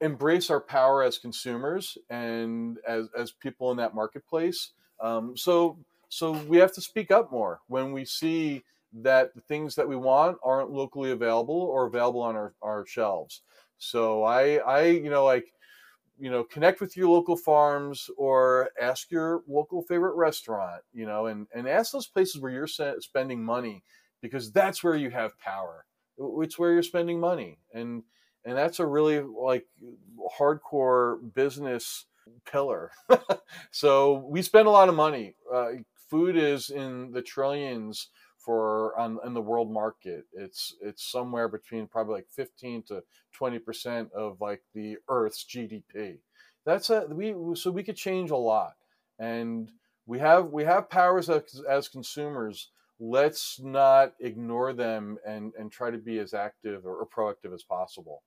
[0.00, 4.70] embrace our power as consumers and as as people in that marketplace.
[5.00, 9.74] Um, so so we have to speak up more when we see that the things
[9.76, 13.42] that we want aren't locally available or available on our, our shelves.
[13.80, 15.46] So I I you know like
[16.18, 21.26] you know connect with your local farms or ask your local favorite restaurant you know
[21.26, 22.66] and and ask those places where you're
[23.00, 23.82] spending money
[24.22, 25.86] because that's where you have power.
[26.18, 27.58] It's where you're spending money.
[27.74, 28.02] And
[28.44, 29.66] and that's a really like
[30.38, 32.06] hardcore business
[32.50, 32.92] pillar.
[33.72, 35.34] So we spend a lot of money.
[35.52, 35.68] Uh,
[36.08, 38.08] food is in the trillions
[38.44, 40.26] for on in the world market.
[40.32, 46.18] It's it's somewhere between probably like 15 to 20 percent of like the Earth's GDP.
[46.64, 48.74] That's a we so we could change a lot,
[49.18, 49.70] and
[50.06, 52.70] we have we have powers as, as consumers.
[52.98, 57.62] Let's not ignore them and and try to be as active or, or proactive as
[57.62, 58.22] possible.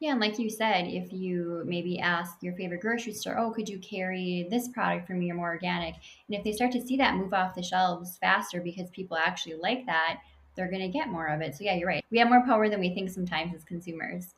[0.00, 3.68] Yeah, and like you said, if you maybe ask your favorite grocery store, oh, could
[3.68, 5.94] you carry this product for me or more organic?
[6.26, 9.56] And if they start to see that move off the shelves faster because people actually
[9.56, 10.20] like that,
[10.56, 11.54] they're going to get more of it.
[11.54, 12.02] So, yeah, you're right.
[12.10, 14.34] We have more power than we think sometimes as consumers.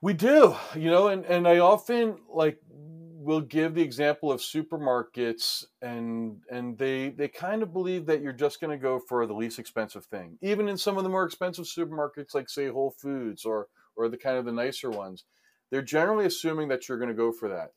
[0.00, 5.64] We do, you know, and, and I often like will give the example of supermarkets
[5.80, 9.32] and and they they kind of believe that you're just going to go for the
[9.32, 13.44] least expensive thing even in some of the more expensive supermarkets like say whole foods
[13.44, 15.24] or or the kind of the nicer ones,
[15.70, 17.72] they're generally assuming that you're going to go for that.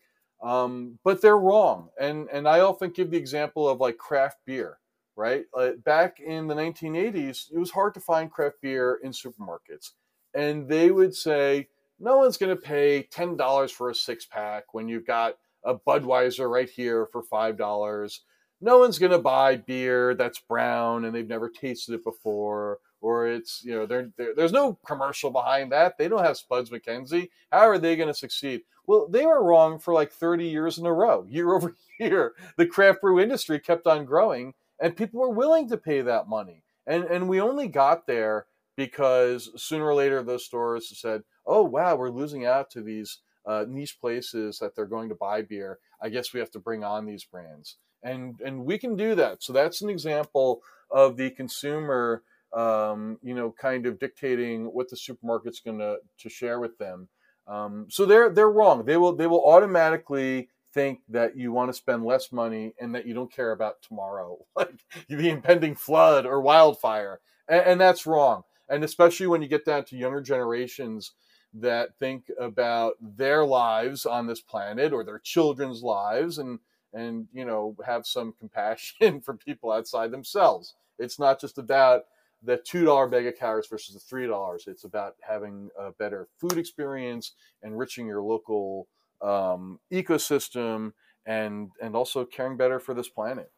[0.48, 1.90] Um, but they're wrong.
[2.00, 4.78] And and I often give the example of like craft beer,
[5.16, 5.46] right?
[5.58, 9.92] Uh, back in the 1980s, it was hard to find craft beer in supermarkets,
[10.34, 14.74] and they would say no one's going to pay ten dollars for a six pack
[14.74, 18.22] when you've got a Budweiser right here for five dollars.
[18.62, 23.28] No one's going to buy beer that's brown and they've never tasted it before or
[23.28, 25.98] it's you know they're, they're, there's no commercial behind that.
[25.98, 27.30] They don't have Spuds MacKenzie.
[27.52, 28.62] How are they going to succeed?
[28.88, 32.34] Well, they were wrong for like 30 years in a row, year over year.
[32.58, 36.64] The craft brew industry kept on growing, and people were willing to pay that money.
[36.88, 41.96] And and we only got there because sooner or later those stores said, "Oh wow,
[41.96, 45.80] we're losing out to these uh, niche places that they're going to buy beer.
[46.02, 49.42] I guess we have to bring on these brands." And and we can do that.
[49.42, 52.22] So that's an example of the consumer
[52.56, 57.08] um, you know, kind of dictating what the supermarket's going to to share with them.
[57.48, 58.86] Um, so they're they're wrong.
[58.86, 63.06] They will they will automatically think that you want to spend less money and that
[63.06, 68.44] you don't care about tomorrow, like the impending flood or wildfire, and, and that's wrong.
[68.70, 71.12] And especially when you get down to younger generations
[71.54, 76.60] that think about their lives on this planet or their children's lives, and
[76.94, 80.74] and you know have some compassion for people outside themselves.
[80.98, 82.04] It's not just about
[82.46, 84.68] the two dollar bag of carrots versus the three dollars.
[84.68, 88.88] It's about having a better food experience, enriching your local
[89.22, 90.94] um, ecosystem,
[91.26, 93.52] and and also caring better for this planet.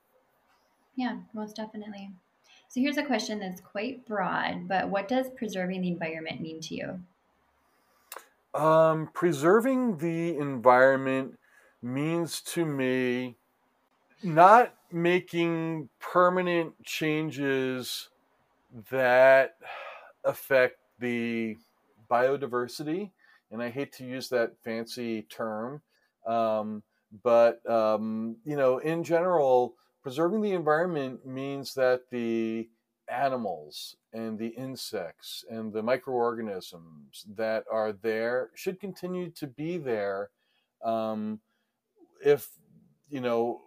[0.95, 2.12] Yeah, most definitely.
[2.67, 6.76] So here's a question that's quite broad, but what does preserving the environment mean to
[6.76, 7.04] you?
[8.54, 11.39] Um, preserving the environment
[11.82, 13.38] means to me
[14.23, 18.10] not making permanent changes
[18.91, 19.56] that
[20.23, 21.58] affect the
[22.10, 23.12] biodiversity.
[23.51, 25.82] And I hate to use that fancy term,
[26.25, 26.84] um,
[27.23, 32.67] but um, you know, in general, preserving the environment means that the
[33.10, 40.29] animals and the insects and the microorganisms that are there should continue to be there.
[40.83, 41.39] Um,
[42.23, 42.50] if
[43.10, 43.62] you know,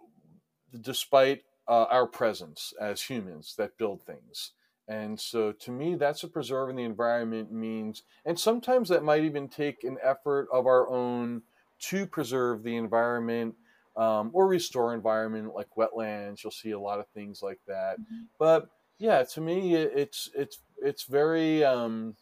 [0.79, 4.51] despite uh, our presence as humans that build things.
[4.91, 8.03] And so to me, that's what preserving the environment means.
[8.25, 11.43] And sometimes that might even take an effort of our own
[11.83, 13.55] to preserve the environment
[13.95, 16.43] um, or restore environment like wetlands.
[16.43, 18.01] You'll see a lot of things like that.
[18.01, 18.23] Mm-hmm.
[18.37, 22.17] But yeah, to me, it's it's it's very um,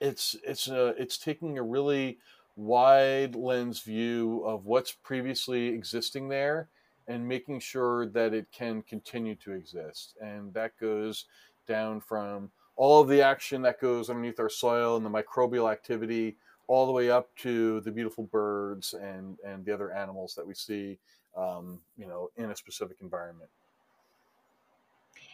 [0.00, 2.18] it's it's a, it's taking a really
[2.54, 6.68] wide lens view of what's previously existing there
[7.08, 10.14] and making sure that it can continue to exist.
[10.20, 11.24] And that goes
[11.68, 16.36] down from all of the action that goes underneath our soil and the microbial activity
[16.66, 20.54] all the way up to the beautiful birds and and the other animals that we
[20.54, 20.98] see
[21.36, 23.50] um, you know in a specific environment.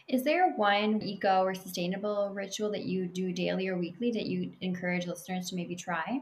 [0.07, 4.53] Is there one eco or sustainable ritual that you do daily or weekly that you
[4.61, 6.21] encourage listeners to maybe try?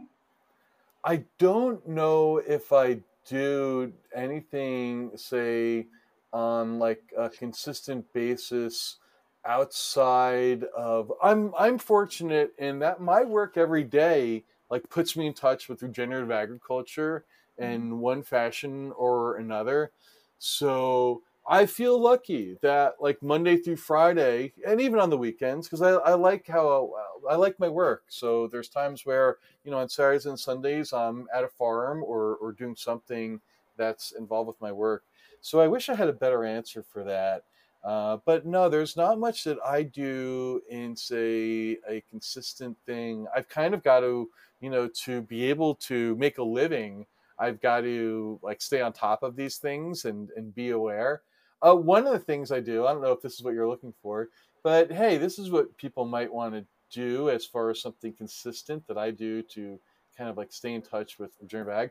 [1.05, 5.87] I don't know if i do anything say
[6.33, 8.97] on like a consistent basis
[9.45, 15.35] outside of i'm i'm fortunate in that my work every day like puts me in
[15.35, 17.25] touch with regenerative agriculture
[17.59, 17.99] in mm-hmm.
[17.99, 19.93] one fashion or another.
[20.39, 25.83] So i feel lucky that like monday through friday and even on the weekends because
[25.83, 26.93] I, I like how
[27.29, 28.05] i like my work.
[28.09, 32.37] So there's times where you know on saturdays and sundays i'm at a farm or
[32.37, 33.41] or doing something
[33.77, 35.05] that's involved with my work.
[35.41, 37.43] So i wish i had a better answer for that
[37.85, 43.27] uh, but no, there's not much that I do in say a consistent thing.
[43.35, 44.29] I've kind of got to,
[44.61, 47.07] you know, to be able to make a living.
[47.39, 51.23] I've got to like stay on top of these things and and be aware.
[51.61, 53.69] Uh, one of the things I do, I don't know if this is what you're
[53.69, 54.29] looking for,
[54.63, 58.87] but hey, this is what people might want to do as far as something consistent
[58.87, 59.79] that I do to
[60.17, 61.91] kind of like stay in touch with regenerative ag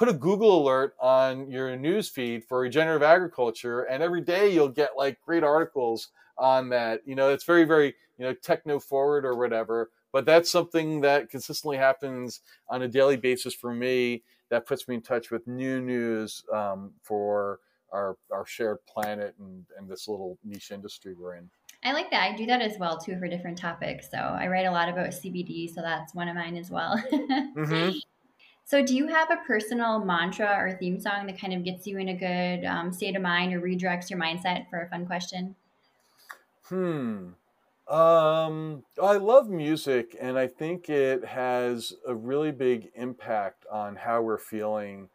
[0.00, 4.66] put a Google alert on your news feed for regenerative agriculture, and every day you'll
[4.66, 7.02] get like great articles on that.
[7.04, 9.90] You know, it's very, very, you know, techno forward or whatever.
[10.10, 12.40] But that's something that consistently happens
[12.70, 14.22] on a daily basis for me.
[14.48, 17.60] That puts me in touch with new news um, for
[17.92, 21.50] our our shared planet and, and this little niche industry we're in.
[21.84, 22.22] I like that.
[22.22, 24.10] I do that as well too for different topics.
[24.10, 26.96] So I write a lot about CBD, so that's one of mine as well.
[27.12, 27.98] mm-hmm.
[28.64, 31.98] So, do you have a personal mantra or theme song that kind of gets you
[31.98, 35.56] in a good um, state of mind or redirects your mindset for a fun question?
[36.68, 37.30] Hmm.
[37.92, 44.22] Um, I love music, and I think it has a really big impact on how
[44.22, 45.08] we're feeling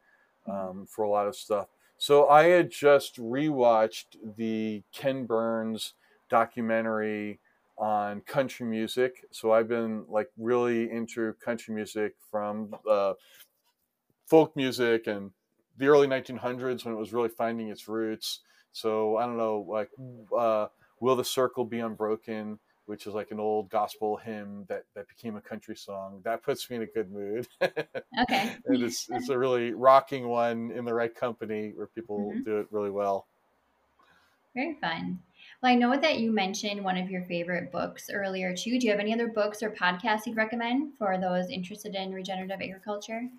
[0.47, 0.79] mm-hmm.
[0.79, 1.67] um, for a lot of stuff.
[1.97, 5.93] So, I had just rewatched the Ken Burns
[6.29, 7.39] documentary
[7.77, 9.25] on country music.
[9.31, 13.13] So I've been like really into country music from uh,
[14.25, 15.31] folk music and
[15.77, 18.41] the early 1900s when it was really finding its roots.
[18.71, 19.89] So I don't know, like
[20.37, 20.67] uh,
[20.99, 25.37] "Will the Circle Be Unbroken," which is like an old gospel hymn that that became
[25.37, 26.21] a country song.
[26.23, 27.47] That puts me in a good mood.
[27.61, 32.43] okay, and it's it's a really rocking one in the right company where people mm-hmm.
[32.43, 33.27] do it really well.
[34.53, 35.19] Very fun.
[35.61, 38.79] Well, I know that you mentioned one of your favorite books earlier too.
[38.79, 42.61] Do you have any other books or podcasts you'd recommend for those interested in regenerative
[42.61, 43.29] agriculture?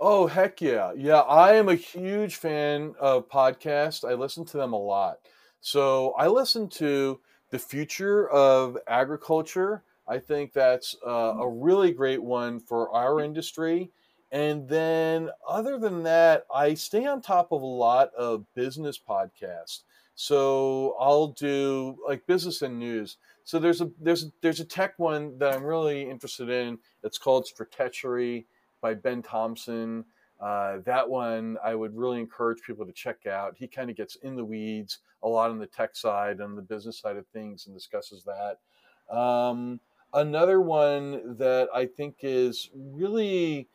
[0.00, 0.92] Oh, heck yeah.
[0.96, 4.08] Yeah, I am a huge fan of podcasts.
[4.08, 5.20] I listen to them a lot.
[5.60, 7.20] So I listen to
[7.50, 9.84] The Future of Agriculture.
[10.06, 13.92] I think that's uh, a really great one for our industry.
[14.30, 19.84] And then, other than that, I stay on top of a lot of business podcasts.
[20.14, 23.16] So I'll do like business and news.
[23.42, 26.78] So there's a there's there's a tech one that I'm really interested in.
[27.02, 28.44] It's called Stratechery
[28.80, 30.04] by Ben Thompson.
[30.40, 33.54] Uh, that one I would really encourage people to check out.
[33.56, 36.62] He kind of gets in the weeds a lot on the tech side and the
[36.62, 39.16] business side of things and discusses that.
[39.16, 39.80] Um,
[40.12, 43.68] another one that I think is really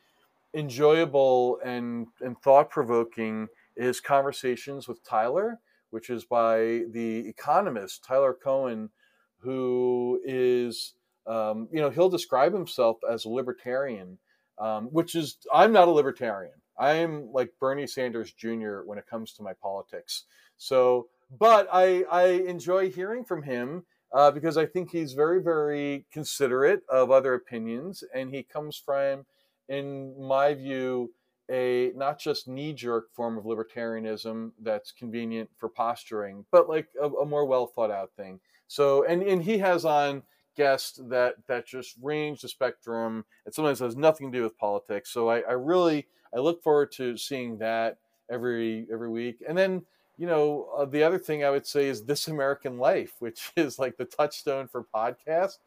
[0.54, 5.58] enjoyable and, and thought provoking is Conversations with Tyler,
[5.90, 8.90] which is by the economist Tyler Cowen,
[9.38, 10.94] who is,
[11.26, 14.18] um, you know, he'll describe himself as a libertarian
[14.60, 16.54] um, which is I'm not a libertarian.
[16.78, 18.80] I am like Bernie Sanders Jr.
[18.84, 20.24] when it comes to my politics.
[20.58, 26.04] So, but I I enjoy hearing from him uh, because I think he's very very
[26.12, 29.24] considerate of other opinions, and he comes from,
[29.68, 31.12] in my view,
[31.50, 37.08] a not just knee jerk form of libertarianism that's convenient for posturing, but like a,
[37.08, 38.40] a more well thought out thing.
[38.68, 40.22] So, and and he has on
[40.56, 45.10] guests that that just range the spectrum and sometimes has nothing to do with politics.
[45.10, 47.98] So I, I really I look forward to seeing that
[48.30, 49.42] every every week.
[49.46, 49.82] And then
[50.18, 53.78] you know uh, the other thing I would say is This American Life, which is
[53.78, 55.58] like the touchstone for podcast.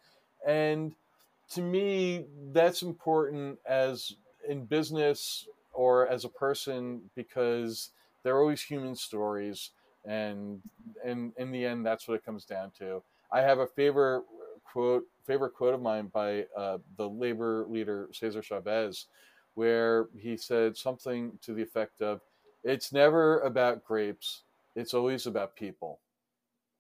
[0.47, 0.95] And
[1.51, 4.13] to me, that's important as
[4.47, 7.91] in business or as a person because
[8.23, 9.71] they're always human stories
[10.05, 10.61] and
[11.03, 14.23] and in the end that's what it comes down to i have a favorite
[14.63, 19.07] quote, favorite quote of mine by uh, the labor leader Cesar Chavez,
[19.53, 22.21] where he said something to the effect of,
[22.63, 24.43] "It's never about grapes;
[24.75, 25.99] it's always about people."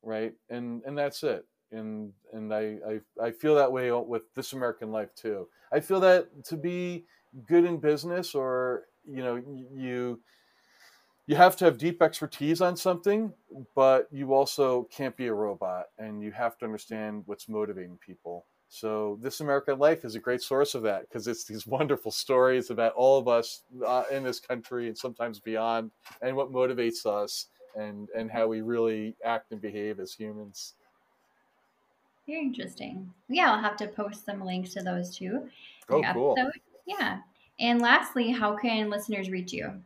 [0.01, 1.45] Right, and and that's it.
[1.71, 5.47] and and I, I I feel that way with this American life too.
[5.71, 7.05] I feel that to be
[7.47, 10.21] good in business, or you know, you
[11.25, 13.33] you have to have deep expertise on something,
[13.75, 18.45] but you also can't be a robot, and you have to understand what's motivating people.
[18.67, 22.69] So this American Life is a great source of that because it's these wonderful stories
[22.71, 27.47] about all of us uh, in this country and sometimes beyond, and what motivates us,
[27.75, 30.73] and and how we really act and behave as humans.
[32.27, 33.13] Very interesting.
[33.29, 35.49] Yeah, I'll have to post some links to those too.
[35.89, 36.35] Oh, cool.
[36.85, 37.19] Yeah.
[37.59, 39.81] And lastly, how can listeners reach you?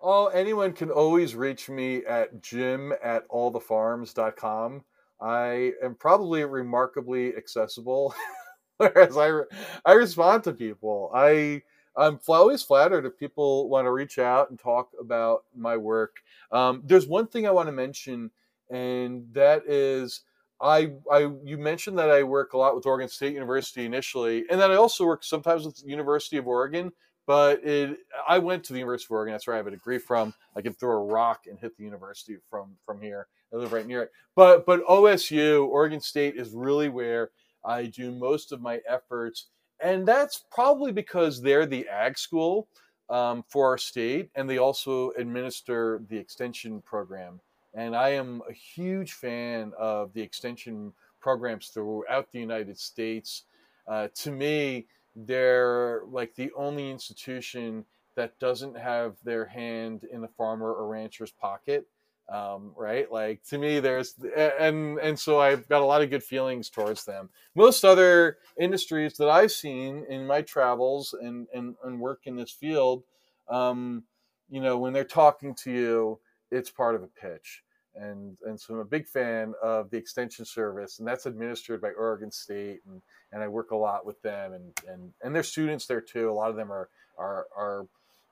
[0.00, 4.84] Oh, anyone can always reach me at jim at allthefarms.com.
[5.20, 8.14] I am probably remarkably accessible,
[8.76, 9.40] whereas I,
[9.84, 11.10] I respond to people.
[11.12, 11.62] I
[11.96, 16.18] I'm always flattered if people want to reach out and talk about my work.
[16.52, 18.30] Um, there's one thing I want to mention,
[18.70, 20.20] and that is
[20.60, 24.60] I, I you mentioned that I work a lot with Oregon State University initially, and
[24.60, 26.92] then I also work sometimes with the University of Oregon.
[27.26, 29.34] But it, I went to the University of Oregon.
[29.34, 30.32] That's where I have a degree from.
[30.56, 33.28] I can throw a rock and hit the university from from here.
[33.52, 34.10] I live right near it.
[34.34, 37.30] But but OSU, Oregon State, is really where
[37.64, 39.46] I do most of my efforts,
[39.80, 42.68] and that's probably because they're the ag school
[43.10, 47.40] um, for our state, and they also administer the extension program.
[47.74, 53.44] And I am a huge fan of the extension programs throughout the United States.
[53.86, 60.28] Uh, to me, they're like the only institution that doesn't have their hand in the
[60.28, 61.86] farmer or rancher's pocket
[62.28, 66.22] um, right like to me there's and and so i've got a lot of good
[66.22, 71.98] feelings towards them most other industries that i've seen in my travels and and, and
[71.98, 73.02] work in this field
[73.48, 74.02] um,
[74.50, 76.20] you know when they're talking to you
[76.50, 77.62] it's part of a pitch.
[77.94, 81.90] And and so i'm a big fan of the extension service and that's administered by
[81.98, 85.86] oregon state and and i work a lot with them and and and their students
[85.86, 86.30] there too.
[86.30, 86.88] A lot of them are
[87.18, 87.86] are are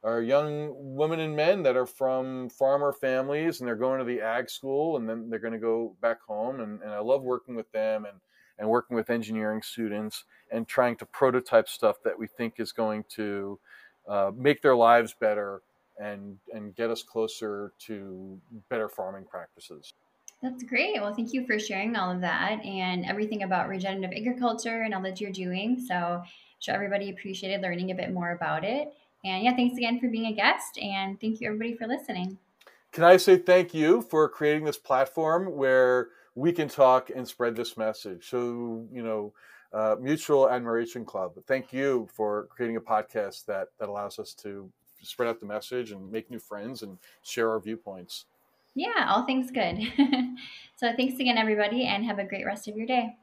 [0.04, 4.20] are young women and men that are from farmer families and they're going to the
[4.20, 7.56] ag school and then they're going to go back home and, and i love working
[7.56, 8.18] with them and,
[8.58, 13.04] and working with engineering students and trying to prototype stuff that we think is going
[13.08, 13.58] to
[14.08, 15.62] uh, make their lives better
[15.98, 18.38] and and get us closer to
[18.68, 19.94] better farming practices
[20.42, 21.00] that's great.
[21.00, 25.02] Well, thank you for sharing all of that and everything about regenerative agriculture and all
[25.02, 25.80] that you're doing.
[25.80, 26.24] So, I'm
[26.60, 28.92] sure everybody appreciated learning a bit more about it.
[29.24, 30.78] And yeah, thanks again for being a guest.
[30.78, 32.38] And thank you, everybody, for listening.
[32.92, 37.56] Can I say thank you for creating this platform where we can talk and spread
[37.56, 38.28] this message?
[38.28, 39.32] So, you know,
[39.72, 44.70] uh, Mutual Admiration Club, thank you for creating a podcast that, that allows us to
[45.02, 48.26] spread out the message and make new friends and share our viewpoints.
[48.74, 49.80] Yeah, all things good.
[50.76, 53.16] so, thanks again, everybody, and have a great rest of your day.